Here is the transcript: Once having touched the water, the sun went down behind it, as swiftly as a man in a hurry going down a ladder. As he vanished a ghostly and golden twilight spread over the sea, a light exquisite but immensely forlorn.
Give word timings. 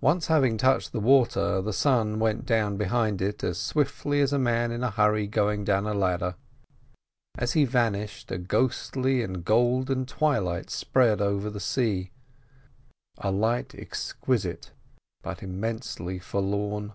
Once 0.00 0.26
having 0.26 0.58
touched 0.58 0.90
the 0.90 0.98
water, 0.98 1.62
the 1.62 1.72
sun 1.72 2.18
went 2.18 2.44
down 2.44 2.76
behind 2.76 3.22
it, 3.22 3.44
as 3.44 3.56
swiftly 3.56 4.20
as 4.20 4.32
a 4.32 4.36
man 4.40 4.72
in 4.72 4.82
a 4.82 4.90
hurry 4.90 5.28
going 5.28 5.62
down 5.64 5.86
a 5.86 5.94
ladder. 5.94 6.34
As 7.38 7.52
he 7.52 7.64
vanished 7.64 8.32
a 8.32 8.38
ghostly 8.38 9.22
and 9.22 9.44
golden 9.44 10.06
twilight 10.06 10.70
spread 10.70 11.20
over 11.20 11.50
the 11.50 11.60
sea, 11.60 12.10
a 13.18 13.30
light 13.30 13.76
exquisite 13.76 14.72
but 15.22 15.40
immensely 15.40 16.18
forlorn. 16.18 16.92